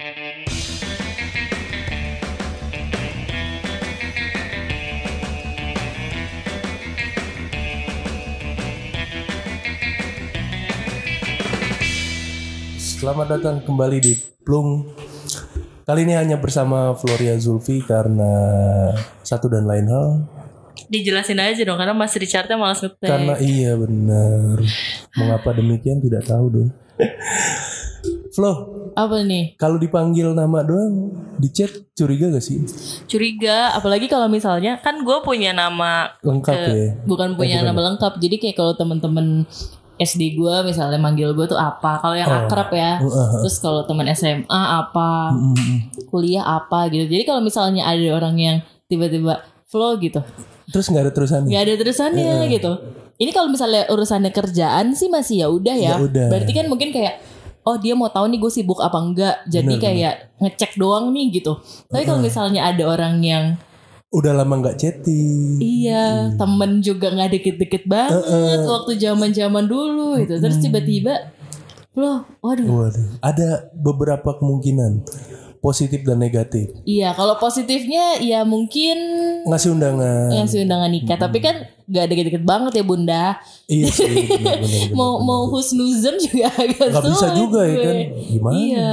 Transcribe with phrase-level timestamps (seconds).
[0.00, 0.16] Selamat
[13.28, 14.88] datang kembali di Plung.
[15.84, 18.32] Kali ini hanya bersama Floria Zulfi karena
[19.20, 20.24] satu dan lain hal.
[20.88, 23.04] Dijelasin aja dong karena Mas Richardnya malas ngetek.
[23.04, 24.64] Karena iya benar.
[25.12, 26.72] Mengapa demikian tidak tahu dong.
[28.30, 28.69] Flo,
[29.00, 29.54] Apa nih?
[29.54, 32.60] kalau dipanggil nama doang di chat curiga gak sih?
[33.06, 36.88] Curiga, apalagi kalau misalnya kan gue punya nama Lengkap ke- ya.
[37.02, 38.12] bukan punya bukan nama lengkap.
[38.18, 39.48] Jadi kayak kalau temen-temen
[39.96, 41.96] SD gue misalnya manggil gue tuh apa?
[41.98, 43.00] Kalau yang akrab ya.
[43.38, 44.44] Terus kalau temen SMA
[44.78, 45.32] apa?
[46.06, 47.04] Kuliah apa gitu.
[47.06, 50.18] Jadi kalau misalnya ada orang yang tiba-tiba flow gitu,
[50.66, 51.48] Terus nggak ada terusannya.
[51.48, 52.72] nggak ada terusannya gitu.
[53.16, 55.94] Ini kalau misalnya urusannya kerjaan sih masih ya udah ya.
[56.00, 56.26] Ya.
[56.26, 57.20] Berarti kan mungkin kayak
[57.64, 59.36] oh dia mau tahu nih gue sibuk apa enggak.
[59.48, 61.58] Jadi kayak ngecek doang nih gitu.
[61.88, 63.56] Tapi kalau misalnya ada orang yang
[64.10, 65.62] Udah lama nggak chatting.
[65.62, 70.42] iya temen juga nggak deket-deket banget waktu zaman-zaman dulu gitu.
[70.42, 71.30] Terus tiba-tiba
[71.94, 72.66] loh, waduh.
[72.66, 75.06] Waduh, ada beberapa kemungkinan
[75.60, 76.72] positif dan negatif.
[76.82, 78.96] Iya, kalau positifnya ya mungkin
[79.44, 80.32] Ngasih undangan.
[80.32, 81.16] ngasih undangan nikah.
[81.16, 83.24] Tapi kan gak deket-deket banget ya bunda.
[83.66, 84.08] Iya sih,
[84.98, 87.82] mau mau husnuzon juga agak bisa sulit juga ya gue.
[87.82, 87.96] kan?
[88.26, 88.56] Gimana?
[88.56, 88.92] Iya.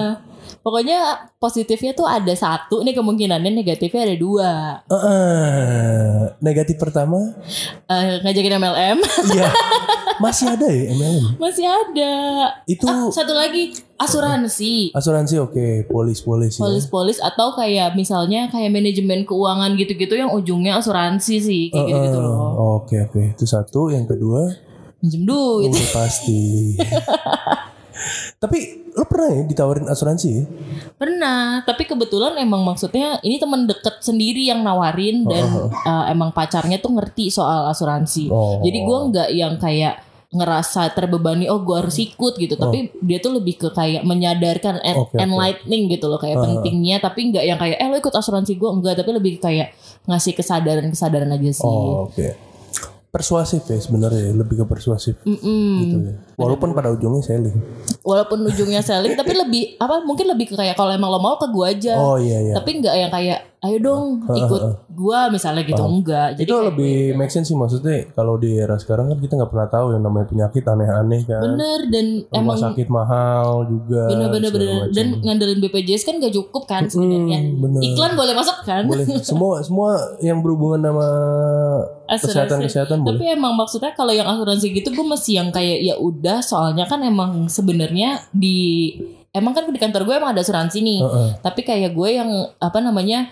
[0.59, 0.99] Pokoknya
[1.37, 4.51] positifnya tuh ada satu nih kemungkinannya negatifnya ada dua.
[4.85, 6.35] Heeh.
[6.37, 7.31] negatif pertama,
[7.87, 8.97] Eh, ngajakin MLM
[9.31, 9.47] iya
[10.19, 11.25] masih ada ya MLM.
[11.35, 12.13] masih ada.
[12.63, 14.91] Itu Ah, satu lagi asuransi.
[14.91, 16.61] asuransi oke, polis-polis ya.
[16.61, 22.27] Polis-polis atau kayak misalnya kayak manajemen keuangan gitu-gitu yang ujungnya asuransi sih kayak gitu-gitu Heeh.
[22.27, 22.77] loh.
[22.77, 23.89] Oke oke, itu satu.
[23.89, 24.41] Yang kedua,
[24.99, 25.69] Minjem duit.
[25.69, 26.73] udah pasti.
[28.37, 28.57] Tapi
[28.93, 30.43] lo pernah ya ditawarin asuransi ya?
[30.93, 36.77] Pernah, tapi kebetulan emang maksudnya ini teman deket sendiri yang nawarin dan uh, emang pacarnya
[36.77, 38.29] tuh ngerti soal asuransi.
[38.29, 38.61] Oh.
[38.61, 39.97] Jadi gua nggak yang kayak
[40.27, 44.99] ngerasa terbebani oh gua harus ikut gitu, tapi dia tuh lebih ke kayak menyadarkan en-
[44.99, 45.23] Oke, oke.
[45.23, 48.99] enlightening gitu loh kayak pentingnya, tapi nggak yang kayak eh lo ikut asuransi gua enggak,
[48.99, 49.71] tapi lebih kayak
[50.03, 51.63] ngasih kesadaran-kesadaran aja sih.
[51.63, 52.27] Oh, oke.
[53.07, 55.71] Persuasif ya sebenarnya, lebih ke persuasif Mm-mm.
[55.79, 56.13] gitu ya.
[56.35, 57.55] Walaupun pada ujungnya selling.
[58.03, 60.03] Walaupun ujungnya selling, tapi lebih apa?
[60.03, 61.95] Mungkin lebih ke kayak kalau emang lo mau ke gua aja.
[61.97, 62.53] Oh iya iya.
[62.53, 67.27] tapi nggak yang kayak ayo dong ikut gua misalnya gitu enggak jadi itu lebih make
[67.27, 70.63] sense sih maksudnya kalau di era sekarang kan kita nggak pernah tahu yang namanya penyakit
[70.63, 71.41] aneh-aneh kan.
[71.43, 74.01] bener dan Rumah emang sakit mahal juga.
[74.07, 74.91] bener-bener bener macam.
[74.91, 77.81] dan ngandelin BPJS kan gak cukup kan sebenarnya Hmm, bener.
[77.83, 81.07] iklan boleh masuk kan boleh semua semua yang berhubungan sama
[82.09, 83.13] kesehatan kesehatan boleh.
[83.13, 87.01] tapi emang maksudnya kalau yang asuransi gitu gue masih yang kayak ya udah soalnya kan
[87.01, 88.95] emang sebenarnya di
[89.29, 91.29] emang kan di kantor gue emang ada asuransi nih Heeh.
[91.39, 93.29] tapi kayak gue yang apa namanya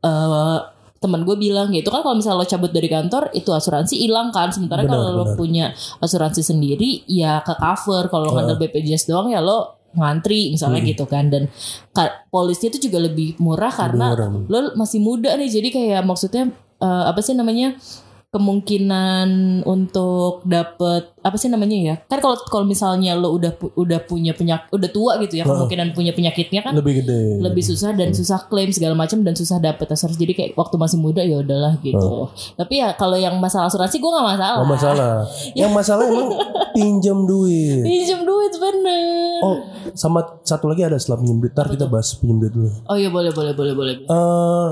[0.00, 0.58] eh
[0.98, 4.50] teman gue bilang gitu kan kalau misalnya lo cabut dari kantor itu asuransi hilang kan.
[4.50, 8.06] Sementara Benar, kalau lo punya asuransi sendiri ya ke cover.
[8.08, 10.90] Kalau lo ngandel BPJS doang ya lo ngantri misalnya Hmm.
[10.90, 11.30] gitu kan.
[11.30, 11.46] Dan
[11.90, 14.28] ka- polisnya itu juga lebih murah karena murah.
[14.42, 15.46] lo masih muda nih.
[15.48, 17.78] Jadi kayak maksudnya eh, apa sih namanya
[18.28, 19.28] kemungkinan
[19.64, 24.68] untuk dapet apa sih namanya ya kan kalau kalau misalnya lo udah udah punya penyak
[24.68, 27.40] udah tua gitu ya kemungkinan punya penyakitnya kan Lebih gede.
[27.40, 30.98] lebih susah dan susah klaim segala macam dan susah dapet asuransi jadi kayak waktu masih
[30.98, 35.12] muda ya udahlah gitu tapi ya kalau yang masalah asuransi gue nggak masalah Oh masalah.
[35.60, 36.30] yang masalah emang
[36.70, 37.80] pinjam duit.
[37.82, 39.56] pinjam duit bener Oh
[39.92, 41.52] sama satu lagi ada setelah pinjam duit.
[41.52, 42.68] Ntar kita bahas pinjam duit dulu.
[42.84, 44.68] oh iya boleh boleh boleh boleh eh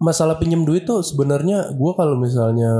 [0.00, 2.72] masalah pinjam duit tuh sebenarnya gue kalau misalnya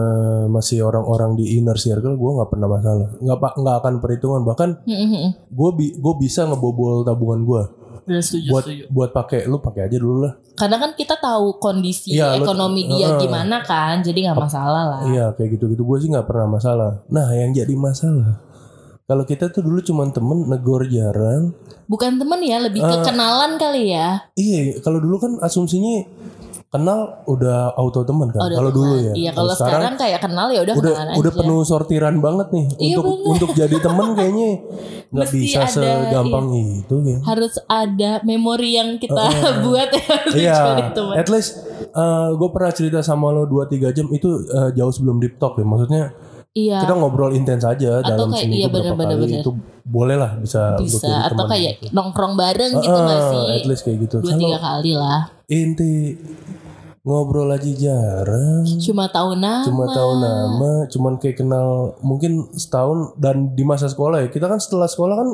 [0.48, 3.08] masih orang-orang di inner circle gue nggak pernah masalah.
[3.20, 4.41] Nggak nggak akan perhitungan.
[4.42, 4.69] Bahkan
[5.53, 7.64] gue bi gue bisa ngebobol tabungan gue
[8.10, 8.84] setuju buat setuju.
[8.91, 10.32] buat pakai lu pakai aja dulu lah.
[10.58, 13.20] Karena kan kita tahu kondisi lo- ekonomi dia Heeh.
[13.22, 15.00] gimana kan jadi nggak masalah lah.
[15.06, 17.06] Iya kayak gitu gitu gue sih nggak pernah masalah.
[17.06, 18.42] Nah yang jadi masalah
[19.06, 21.54] kalau kita tuh dulu cuman temen negor jarang.
[21.87, 24.26] Bukan temen ya lebih ke kenalan kali ya.
[24.34, 26.06] Iya kalau dulu kan asumsinya
[26.70, 30.62] kenal udah auto temen kan Oh, kalau dulu ya iya kalau sekarang, kayak kenal ya
[30.62, 33.26] udah udah kenalan udah aja penuh sortiran banget nih Iya, untuk bener.
[33.28, 34.49] untuk jadi temen kayaknya
[35.11, 35.75] nggak bisa ada, iya.
[36.06, 37.19] segampang itu ya.
[37.20, 39.19] harus ada memori yang kita
[39.67, 41.14] buat ya harus Iya, jadi teman.
[41.17, 41.50] at least
[42.32, 45.67] gue pernah cerita sama lo 2-3 jam itu eh, jauh sebelum deep talk ya.
[45.67, 46.14] Maksudnya
[46.50, 49.43] iya kita ngobrol intens aja dalam kayak- seminggu iya, berapa bener-bener, kali bener.
[49.43, 49.50] itu
[49.84, 51.90] boleh lah bisa, untuk bisa jadi atau teman kayak gitu.
[51.90, 54.17] nongkrong bareng gitu Ah, nggak sih at least kayak gitu.
[54.20, 55.93] dua tiga kali lah inti
[57.02, 58.64] ngobrol aja jarang.
[58.76, 61.69] cuma tahu nama cuma tahu nama, cuman kayak kenal
[62.00, 64.29] mungkin setahun dan di masa sekolah ya.
[64.29, 65.29] Kita kan setelah sekolah kan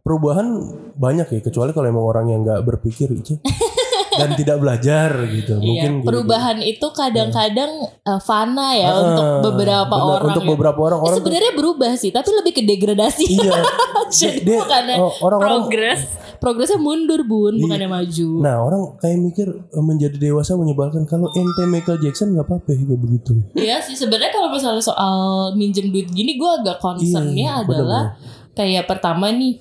[0.00, 0.46] perubahan
[0.94, 3.42] banyak ya kecuali kalau emang orang yang nggak berpikir gitu
[4.14, 5.58] dan tidak belajar gitu.
[5.58, 6.06] Mungkin Iya, gitu.
[6.06, 10.30] perubahan itu kadang-kadang uh, fana ya Ah, untuk beberapa benar, orang.
[10.30, 10.48] Untuk ya.
[10.48, 13.24] beberapa orang Eh, orang tuh- sebenarnya berubah sih, tapi lebih ke degradasi.
[13.28, 13.58] iya.
[14.14, 16.00] Jadi Dia- bukannya oh, orang-orang- progres.
[16.36, 17.62] Progresnya mundur bun, Iya.
[17.62, 18.28] bukannya maju.
[18.40, 22.82] Nah orang kayak mikir eh, menjadi dewasa menyebalkan kalau ente Michael Jackson nggak apa-apa ya,
[22.82, 23.32] kayak begitu.
[23.52, 25.16] Iya sih sebenarnya kalau misalnya soal
[25.52, 28.04] minjem duit gini gue agak concernnya Iya, adalah
[28.52, 29.60] kayak pertama nih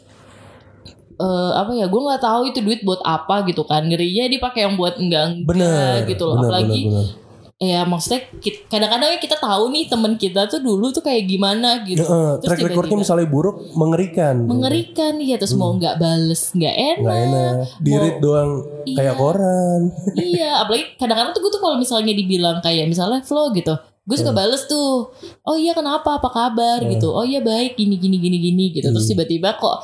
[1.16, 4.75] eh apa ya gue nggak tahu itu duit buat apa gitu kan ngerinya dipakai yang
[4.75, 5.95] buat enggak enggak Bener.
[6.06, 7.25] gitu loh bener, apalagi bener, bener.
[7.56, 8.28] Ya maksudnya
[8.68, 12.52] kadang-kadang ya kita tahu nih teman kita tuh dulu tuh kayak gimana gitu Eh, terus
[12.52, 14.44] track recordnya misalnya buruk mengerikan.
[14.44, 17.04] mengerikan ya terus mau nggak bales nggak enak, Hmm.
[17.06, 17.54] Nggak enak.
[17.80, 18.52] Dirit doang
[18.86, 19.13] kayak Iya.
[19.16, 19.81] koran.
[20.16, 23.72] iya apalagi kadang-kadang tuh gue tuh kalau misalnya dibilang kayak misalnya flow gitu
[24.06, 25.10] gue suka bales tuh
[25.42, 29.07] oh iya kenapa apa kabar gitu oh iya baik gini gini gini gini gitu terus
[29.07, 29.81] tiba-tiba kok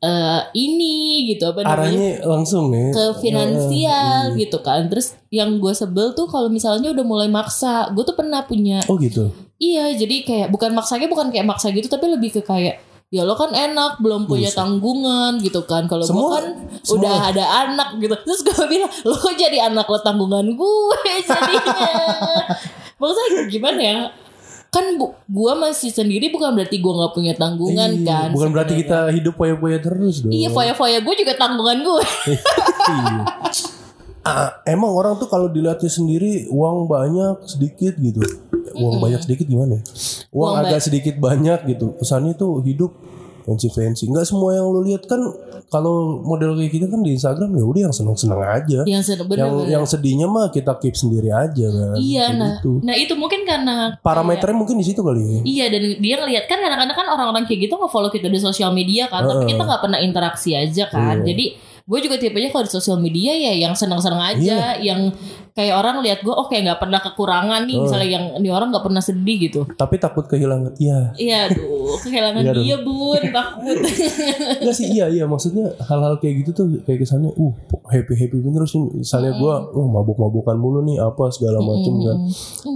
[0.00, 0.96] eh ini
[1.28, 1.76] gitu apa namanya?
[1.76, 2.88] Arahnya langsung ya.
[2.88, 4.88] ke finansial gitu kan.
[4.88, 8.96] Terus yang gue sebel tuh kalau misalnya udah mulai maksa gue tuh pernah punya Oh
[8.96, 9.28] gitu.
[9.56, 12.80] iya jadi kayak bukan maksanya bukan kayak maksa gitu tapi lebih ke kayak
[13.10, 15.84] ya lo kan enak belum punya tanggungan gitu kan.
[15.84, 16.44] Kalau gue kan
[16.80, 18.14] semua- udah ada anak gitu.
[18.16, 21.92] Terus gue bilang lo jadi anak lo tanggungan gue jadinya?
[23.00, 23.96] Maksudnya gimana ya
[24.70, 28.78] kan bu, gue masih sendiri bukan berarti gue nggak punya tanggungan Iya, kan Bukan berarti
[28.78, 29.02] sebenarnya.
[29.02, 30.30] kita hidup poya-poya terus dong.
[30.30, 32.02] iya foya-foya gue juga tanggungan gue
[32.88, 33.22] Iya.
[34.20, 38.20] Ah, emang orang tuh kalau dilihatnya sendiri uang banyak sedikit gitu.
[38.74, 39.74] Uang banyak sedikit gimana?
[39.74, 39.82] ya?
[40.30, 41.96] Uang, Uang agak sedikit banyak gitu.
[41.96, 42.92] Kesannya tuh hidup
[43.42, 44.04] fancy fancy.
[44.04, 45.20] Enggak semua yang lu lihat kan
[45.66, 48.80] kalau model kayak kita kan di Instagram ya udah yang seneng-seneng aja.
[48.84, 51.94] yang sen- yang bener-bener yang sedihnya mah kita keep sendiri aja kan.
[51.96, 52.72] iya Kayak nah gitu.
[52.80, 55.40] nah itu mungkin karena Parameternya mungkin di situ kali ya.
[55.42, 59.06] Iya dan dia ngelihat kan kadang-kadang kan orang-orang kayak gitu nge-follow kita di sosial media
[59.06, 59.50] kan, tapi Heeh.
[59.50, 61.22] kita nggak pernah interaksi aja kan.
[61.22, 61.26] Iya.
[61.30, 61.46] Jadi
[61.80, 64.94] gue juga tipenya kalau di sosial media ya yang senang-senang aja, Iya.
[64.94, 65.10] yang
[65.50, 68.84] kayak orang lihat gue oh kayak nggak pernah kekurangan nih, misalnya yang ini orang nggak
[68.84, 69.60] pernah sedih gitu.
[69.66, 70.78] Tapi takut kehilangan.
[70.78, 71.00] Iya.
[71.18, 71.40] Iya,
[71.98, 73.78] kehilangan Iya dia bun, takut.
[74.60, 75.24] Enggak sih iya iya.
[75.26, 77.54] Maksudnya hal-hal kayak gitu tuh kayak kesannya uh
[77.90, 78.78] happy happy bener sih.
[78.78, 82.16] Misalnya gua oh mabuk-mabukan mulu nih apa segala macem kan.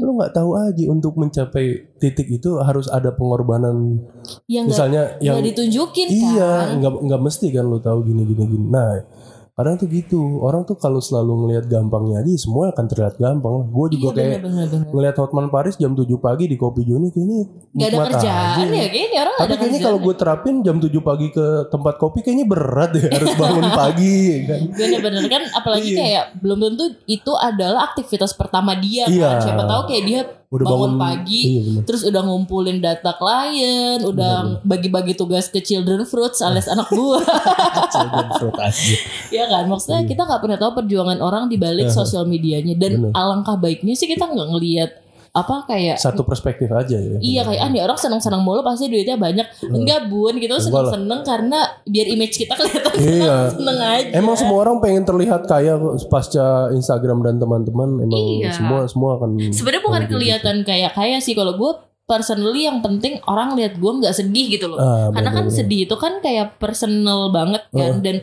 [0.00, 4.02] Lu nggak tahu aja untuk mencapai titik itu harus ada pengorbanan.
[4.50, 6.80] Yang misalnya yang nggak ditunjukin iya kan.
[6.80, 8.66] nggak nggak mesti kan lu tahu gini gini gini.
[8.72, 9.04] Nah
[9.54, 13.66] kadang tuh gitu orang tuh kalau selalu ngelihat gampangnya aja semua akan terlihat gampang lah
[13.66, 14.50] gue juga Iya kayak
[14.90, 17.40] ngelihat Hotman Paris jam 7 pagi di Kopi Joni kayaknya
[17.72, 18.74] Gak ada kerjaan aja.
[18.74, 22.44] ya kayaknya orang Tapi kayaknya kalau gue terapin jam 7 pagi ke tempat kopi kayaknya
[22.44, 24.60] berat ya harus bangun pagi kan.
[24.68, 25.96] Bener-bener kan apalagi Iya.
[25.96, 29.38] kayak belum tentu itu adalah aktivitas pertama dia Iya.
[29.38, 29.42] kan.
[29.44, 30.20] Siapa tahu kayak dia
[30.54, 31.82] Udah bangun, bangun- pagi iya, bener.
[31.82, 37.26] terus udah ngumpulin data klien, udah bagi-bagi tugas ke children fruits alias anak buah.
[37.90, 38.94] Children fruit aja.
[39.30, 43.00] ya kan maksudnya kita nggak pernah tahu perjuangan orang di balik sosial medianya dan Iya.
[43.02, 43.12] Bener.
[43.12, 44.90] alangkah baiknya sih kita nggak ngelihat
[45.34, 47.18] apa kayak Satu perspektif aja ya.
[47.18, 51.58] Iya kayak ah nih orang seneng-seneng mulu pasti duitnya banyak Enggak bun gitu seneng-seneng karena
[51.82, 53.50] biar image kita kelihatan Iya.
[53.50, 55.74] seneng aja Emang semua orang pengen terlihat kaya
[56.06, 58.54] pasca Instagram dan teman-teman emang Iya.
[58.54, 60.12] semua semua akan sebenarnya bukan gitu.
[60.14, 61.72] kelihatan kayak kaya sih kalau gue
[62.04, 65.58] personally yang penting orang lihat gue nggak sedih gitu loh Ah, karena kan bener-bener.
[65.58, 68.22] sedih itu kan kayak personal banget kan dan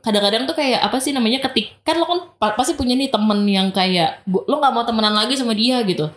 [0.00, 3.44] kadang-kadang tuh kayak apa sih namanya ketik kan lo kan pa- pasti punya nih temen
[3.44, 6.08] yang kayak lo nggak mau temenan lagi sama dia gitu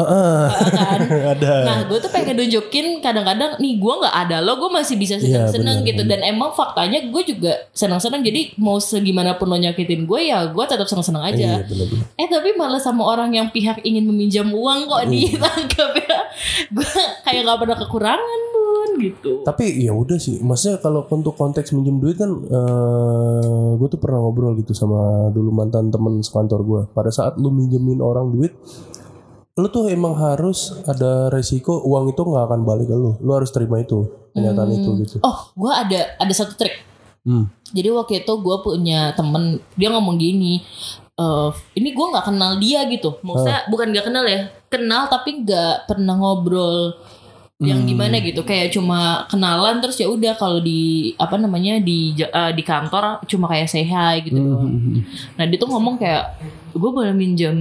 [0.00, 0.46] Ah.
[0.70, 1.00] kan
[1.34, 1.52] ada.
[1.64, 5.50] Nah, gue tuh pengen nunjukin kadang-kadang nih gue nggak ada lo, gue masih bisa Iya,
[5.50, 6.02] seneng-seneng benar, gitu.
[6.04, 8.22] Dan emang faktanya gue juga seneng-seneng.
[8.22, 11.66] Jadi mau segimana pun lo nyakitin gue ya gue tetap seneng-seneng Iya, aja.
[11.66, 12.06] bener-bener.
[12.14, 15.10] Eh tapi malah sama orang yang pihak ingin meminjam uang kok Hmm.
[15.10, 16.18] ditangkap ya.
[16.70, 16.86] Gue
[17.22, 19.32] kayak nggak pernah kekurangan pun gitu.
[19.42, 23.42] Tapi ya udah sih, maksudnya kalau untuk konteks minjem duit kan, eh
[23.74, 26.80] gue tuh pernah ngobrol gitu sama dulu mantan temen sekantor gue.
[26.88, 28.54] Pada saat lu minjemin orang duit,
[29.58, 33.18] lu tuh emang harus ada resiko uang itu nggak akan balik ke lu.
[33.18, 35.16] Lu harus terima itu, kenyataan itu gitu.
[35.26, 36.86] Oh, gue ada ada satu trik.
[37.26, 37.50] Hmm.
[37.74, 40.62] Jadi waktu itu gue punya temen dia ngomong gini,
[41.18, 45.90] eh ini gue nggak kenal dia gitu, maksudnya bukan nggak kenal ya, kenal tapi nggak
[45.90, 46.96] pernah ngobrol
[47.58, 47.90] yang Hmm.
[47.90, 52.62] gimana gitu, kayak cuma kenalan terus ya udah kalau di apa namanya di eh, di
[52.62, 54.38] kantor cuma kayak say hi gitu.
[54.38, 54.78] doang.
[54.78, 55.02] Hmm.
[55.34, 57.56] Nah dia tuh ngomong kayak gue boleh minjem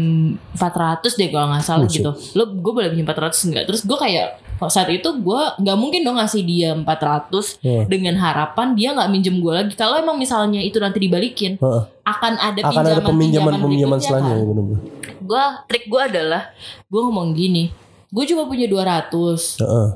[0.53, 2.11] 400 deh kalau nggak salah gitu.
[2.33, 3.63] Lo gue boleh minjem 400 enggak?
[3.65, 4.27] Terus gue kayak
[4.67, 7.85] saat itu gue nggak mungkin dong ngasih dia 400 Iya.
[7.85, 9.73] dengan harapan dia nggak minjem gue lagi.
[9.73, 11.83] Kalau emang misalnya itu nanti dibalikin, Heeh.
[12.01, 14.65] akan ada Akan ada peminjaman peminjaman berikutnya selanjutnya kan.
[14.65, 14.77] ya.
[15.19, 16.43] Gue trik gue adalah
[16.83, 17.69] gue ngomong gini,
[18.07, 19.89] gue cuma punya 200 Heeh.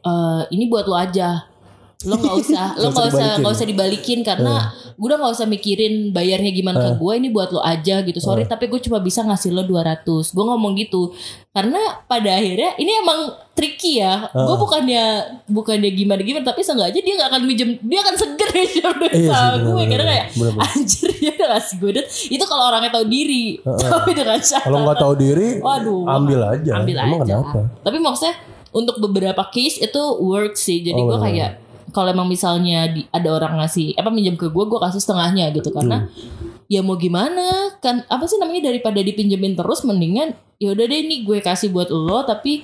[0.00, 1.50] eh ini buat lo aja.
[1.98, 6.14] Lo nggak usah lo Nggak usah nggak usah dibalikin karena gue udah nggak usah mikirin
[6.14, 8.18] bayarnya gimana ke gue ini buat lo aja gitu.
[8.18, 11.10] Sorry tapi gue cuma bisa ngasih lo 200 gue ngomong gitu
[11.50, 13.18] karena pada akhirnya ini emang
[13.50, 14.30] tricky ya.
[14.30, 15.04] Gue bukannya
[15.50, 19.18] bukannya gimana gimana tapi seenggaknya dia nggak akan minjem dia akan seger minjem duit Iya
[19.18, 20.26] sih, sama gue karena kayak
[20.70, 22.06] anjir dia udah ngasih gue duit.
[22.30, 23.58] Itu kalau orangnya tahu diri.
[23.58, 26.70] Tapi dengan syarat Kalau nggak tahu diri, Waduh, ambil aja.
[26.78, 27.42] ambil Emang aja.
[27.42, 27.60] kenapa?
[27.82, 28.34] Tapi maksudnya
[28.70, 30.78] untuk beberapa case itu work sih.
[30.78, 31.26] Jadi Oh, gue benar.
[31.26, 31.50] kayak
[31.98, 35.68] kalau emang misalnya di, ada orang ngasih apa minjem ke gue, gue kasih setengahnya gitu
[35.68, 36.54] karena Hmm.
[36.66, 37.42] ya mau gimana
[37.76, 41.88] kan apa sih namanya daripada dipinjemin terus mendingan ya udah deh ini gue kasih buat
[41.88, 42.62] lo tapi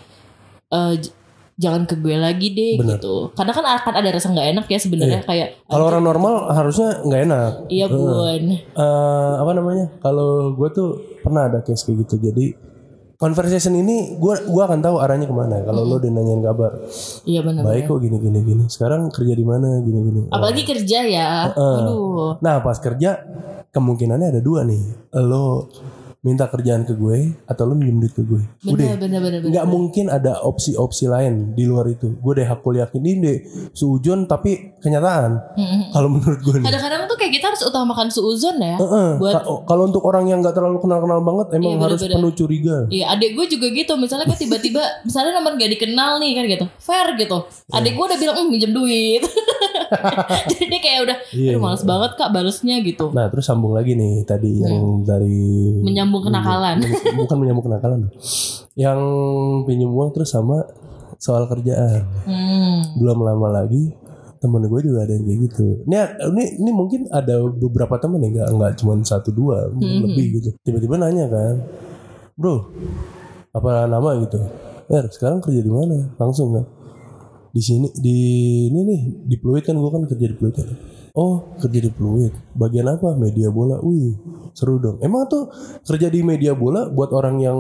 [0.95, 1.15] j-
[1.55, 2.99] jangan ke gue lagi deh Benar.
[2.99, 3.31] gitu.
[3.33, 7.21] Karena kan akan ada rasa nggak enak ya sebenarnya kayak Kalau orang normal harusnya nggak
[7.25, 7.53] enak.
[7.69, 8.45] iya bun.
[8.51, 9.87] Eh, apa namanya?
[9.99, 10.89] Kalau gue tuh
[11.21, 12.19] pernah ada case kayak gitu.
[12.21, 12.59] Jadi
[13.25, 15.65] conversation ini gue gua akan tahu arahnya ke mana.
[15.65, 16.77] Kalau lo udah nanyain kabar,
[17.25, 17.65] Iya benar.
[17.65, 18.65] baik kok gini gini gini.
[18.69, 20.23] Sekarang kerja di mana gini gini.
[20.29, 21.29] Apalagi kerja ya.
[21.57, 22.37] Aduh.
[22.45, 23.25] Nah pas kerja
[23.73, 24.85] kemungkinannya ada dua nih.
[25.25, 25.73] Lo
[26.25, 28.41] minta kerjaan ke gue atau lo minjem duit ke gue.
[28.65, 29.21] Benar Udah.
[29.21, 29.21] benar.
[29.45, 32.17] nggak mungkin ada opsi-opsi lain di luar itu.
[32.17, 33.39] Gue deh aku yakin ini deh
[33.71, 35.37] sujon tapi kenyataan.
[35.93, 36.59] Kalau menurut gue.
[36.59, 38.77] Kadang-kadang tuh kayak kita harus utamakan suuzon ya.
[38.77, 39.09] Heeh.
[39.17, 42.17] buat Ka- Kalau untuk orang yang nggak terlalu kenal-kenal banget, emang Iya, harus bener-bener.
[42.19, 42.77] penuh curiga.
[42.89, 43.93] Iya, adik gue juga gitu.
[43.95, 47.39] Misalnya gue tiba-tiba, misalnya nomor gak dikenal nih kan gitu, fair gitu.
[47.69, 49.21] Adik gue udah bilang, "Hmm, minjem duit.
[50.51, 53.11] Jadi dia kayak udah, Iya, aduh males banget kak balesnya gitu.
[53.11, 56.77] Nah terus sambung lagi nih tadi yang dari Menyambung kenakalan.
[56.79, 58.01] Men- bukan menyambung kenakalan,
[58.79, 59.01] yang
[59.67, 60.63] pinjam uang terus sama
[61.19, 62.05] soal kerjaan.
[62.29, 63.01] Hmm.
[63.01, 63.91] Belum lama lagi
[64.45, 65.67] temen gue juga ada yang kayak gitu.
[65.89, 65.97] Ini
[66.37, 70.53] ini ini mungkin ada beberapa temen ya nggak nggak cuma satu dua mungkin lebih gitu.
[70.61, 71.65] Tiba-tiba nanya kan,
[72.37, 72.69] bro
[73.57, 74.37] apa nama gitu?
[74.93, 76.13] Er sekarang kerja di mana?
[76.21, 76.65] Langsung kan?
[77.57, 78.17] Di sini di
[78.69, 80.69] ini nih di Pluit kan gue kan kerja di Pluit kan.
[81.15, 82.35] Oh kerja di Pluit.
[82.59, 83.15] Bagian apa?
[83.15, 83.79] Media bola.
[83.79, 84.19] Wih
[84.51, 84.99] seru dong.
[84.99, 85.47] Emang tuh
[85.87, 87.59] kerja di media bola buat orang yang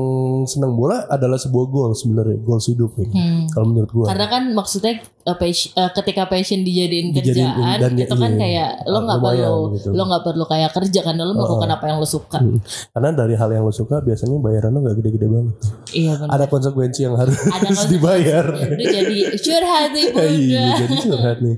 [0.50, 3.06] senang bola adalah sebuah goal sebenarnya goals hidup ya.
[3.06, 3.46] Hmm.
[3.54, 4.06] Kalau menurut gue.
[4.10, 8.38] Karena kan maksudnya uh, passion- uh, ketika passion dijadiin Dijadiin kerjaan dan itu kan iya,
[8.40, 9.88] kayak lo nggak lumayan perlu gitu.
[9.90, 12.38] lo nggak perlu kayak kerja kan lo melakukan apa yang lo suka.
[12.40, 12.58] Hmm.
[12.92, 15.54] Karena dari hal yang lo suka biasanya bayarannya nggak gede-gede banget.
[15.90, 16.12] Iya.
[16.28, 17.86] Ada konsekuensi yang harus konsekuensi.
[17.96, 18.46] dibayar.
[18.76, 20.28] Itu jadi curhat nih bunda.
[20.30, 21.56] Iya, jadi curhat nih.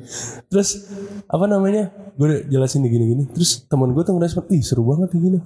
[0.48, 0.68] Terus
[1.26, 1.84] apa namanya?
[2.16, 3.24] Gue jelasin nih gini-gini.
[3.34, 5.40] Terus teman gue tuh ngerespon, ih seru banget nih gini.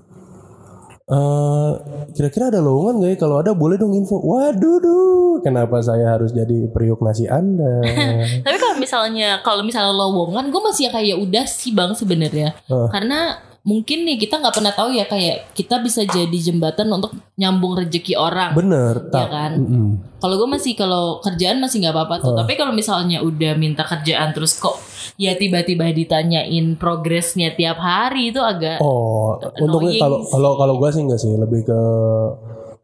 [1.10, 1.70] Eh,
[2.14, 3.16] kira-kira ada lowongan gak ya?
[3.18, 4.22] Kalau ada boleh dong info.
[4.22, 7.82] Waduh, duh, kenapa saya harus jadi periuk nasi Anda?
[8.46, 12.54] Tapi kalau misalnya kalau misalnya lowongan, gue masih kayak udah sih bang sebenarnya.
[12.70, 12.88] Heeh.
[12.94, 17.76] Karena mungkin nih kita nggak pernah tahu ya kayak kita bisa jadi jembatan untuk nyambung
[17.76, 18.56] rezeki orang.
[18.56, 19.52] Bener, ya kan?
[19.60, 19.88] Mm-mm.
[20.16, 22.32] Kalau gue masih kalau kerjaan masih nggak apa-apa tuh.
[22.36, 24.80] Tapi kalau misalnya udah minta kerjaan terus kok
[25.20, 31.02] ya tiba-tiba ditanyain progresnya tiap hari itu agak Oh, Annoying kalau kalau kalau gue sih
[31.04, 31.80] enggak sih, lebih ke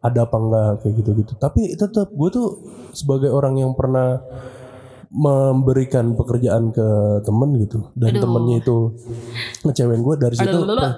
[0.05, 1.33] ada apa enggak kayak gitu-gitu.
[1.41, 2.49] Tapi tetap gue tuh
[2.93, 4.21] sebagai orang yang pernah
[5.09, 6.87] memberikan pekerjaan ke
[7.23, 8.23] temen gitu dan Aduh.
[8.23, 8.77] temennya itu
[9.63, 10.93] ngecewain gue dari situ Aduh,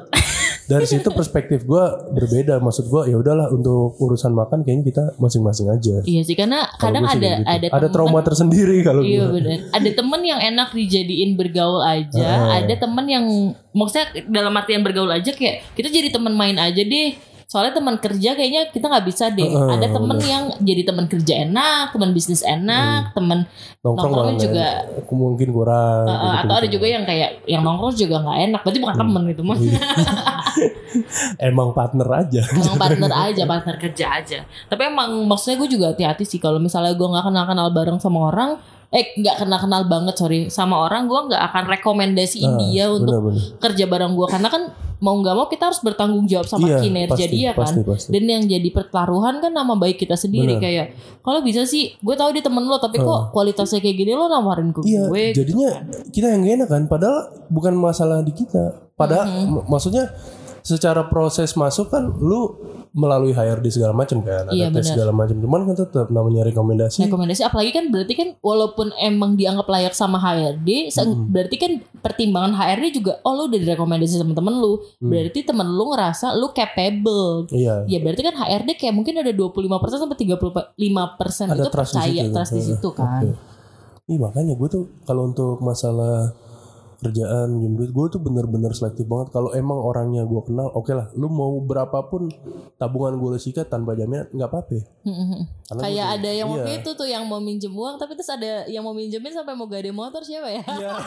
[0.69, 5.69] dari situ perspektif gue berbeda maksud gue ya udahlah untuk urusan makan kayaknya kita masing-masing
[5.69, 7.49] aja Iya sih karena Kalau kadang ada gitu.
[7.49, 9.59] ada ada temen- trauma tersendiri kalau Iya benar.
[9.73, 12.29] Ada temen yang enak dijadiin bergaul aja,
[12.61, 13.25] ada temen yang
[13.73, 17.17] maksudnya dalam artian bergaul aja kayak kita jadi temen main aja deh.
[17.49, 19.49] Soalnya teman kerja kayaknya kita nggak bisa deh.
[19.49, 23.49] Heeh, ada temen yang jadi temen kerja enak, temen bisnis enak, temen
[23.81, 24.67] nongkrong nongkrongnya malah juga
[25.01, 28.61] aku mungkin kurang uh, gitu, atau ada juga yang kayak yang nongkrong juga nggak enak.
[28.61, 29.57] Berarti bukan temen gitu mah.
[29.57, 29.81] Iya.
[31.49, 34.39] emang partner aja Emang partner aja, partner kerja aja.
[34.69, 38.61] Tapi emang maksudnya gue juga hati-hati sih kalau misalnya gue nggak kenal-kenal bareng sama orang,
[38.91, 43.45] eh nggak kenal-kenal banget sorry sama orang, gue nggak akan rekomendasiin Ah, dia untuk bener-bener.
[43.59, 44.63] kerja bareng gue karena kan
[44.99, 47.61] mau nggak mau kita harus bertanggung jawab sama Iya, kinerja pasti, dia kan.
[47.63, 48.09] pasti, pasti.
[48.09, 50.65] Dan yang jadi pertaruhan kan nama baik kita sendiri Bener.
[50.65, 50.87] kayak
[51.21, 54.73] kalau bisa sih gue tahu dia temen lo tapi kok kualitasnya kayak gini lo nawarin
[54.73, 55.23] ke Iya, gue.
[55.29, 55.85] gitu jadinya kan.
[56.09, 56.83] kita yang gak enak kan.
[56.87, 58.65] Padahal bukan masalah di kita.
[58.93, 59.53] Padahal Mm-hmm.
[59.55, 60.05] mak- maksudnya
[60.61, 62.55] secara proses masuk kan lu
[62.91, 64.91] melalui HRD segala macam kan, ada Iya, tes benar.
[64.91, 65.37] segala macam.
[65.37, 67.05] Cuman kan tetap namanya rekomendasi.
[67.05, 72.55] rekomendasi apalagi kan berarti kan walaupun emang dianggap layak sama HRD se- berarti kan pertimbangan
[72.55, 77.47] HRD juga oh lu udah direkomendasi sama temen lu berarti temen lu ngerasa lu capable
[77.49, 77.85] Iya.
[77.85, 79.61] ya berarti kan HRD kayak mungkin ada 25%
[79.97, 82.35] sampai 35% Ada itu trust di percaya situ.
[82.35, 83.23] trust di situ kan
[84.07, 86.33] Ih makanya gue tuh kalau untuk masalah
[86.99, 91.07] kerjaan minjem duit gue tuh bener-bener selektif banget kalau emang orangnya gue kenal oke lah
[91.15, 92.27] lu mau berapapun
[92.75, 94.83] tabungan gue lu sikat tanpa jaminan nggak apa-apa
[95.63, 96.79] Karena Kayak gua- ada yang waktu iya.
[96.81, 99.91] itu tuh yang mau minjem uang tapi terus ada yang mau minjemin sampai mau gade
[99.91, 100.63] motor siapa ya?
[100.67, 100.91] Iya.